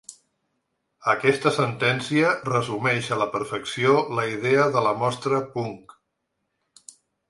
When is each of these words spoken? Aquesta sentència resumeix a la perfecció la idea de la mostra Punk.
Aquesta 1.13 1.51
sentència 1.57 2.33
resumeix 2.51 3.11
a 3.13 3.21
la 3.25 3.29
perfecció 3.37 3.95
la 4.21 4.29
idea 4.35 4.69
de 4.79 4.87
la 4.89 4.99
mostra 5.07 5.47
Punk. 5.57 5.99